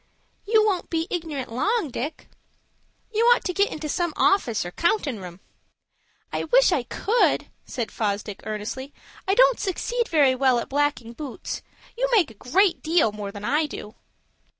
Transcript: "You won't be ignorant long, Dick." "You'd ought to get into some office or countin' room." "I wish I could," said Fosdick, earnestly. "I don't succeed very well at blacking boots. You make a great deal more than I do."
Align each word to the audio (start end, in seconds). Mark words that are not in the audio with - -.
"You 0.47 0.65
won't 0.65 0.89
be 0.89 1.05
ignorant 1.11 1.51
long, 1.51 1.91
Dick." 1.91 2.27
"You'd 3.13 3.27
ought 3.35 3.45
to 3.45 3.53
get 3.53 3.71
into 3.71 3.87
some 3.87 4.13
office 4.17 4.65
or 4.65 4.71
countin' 4.71 5.19
room." 5.19 5.41
"I 6.33 6.45
wish 6.45 6.71
I 6.71 6.81
could," 6.81 7.51
said 7.65 7.91
Fosdick, 7.91 8.39
earnestly. 8.43 8.93
"I 9.27 9.35
don't 9.35 9.59
succeed 9.59 10.07
very 10.07 10.33
well 10.33 10.57
at 10.57 10.69
blacking 10.69 11.13
boots. 11.13 11.61
You 11.95 12.09
make 12.13 12.31
a 12.31 12.33
great 12.33 12.81
deal 12.81 13.11
more 13.11 13.31
than 13.31 13.45
I 13.45 13.67
do." 13.67 13.93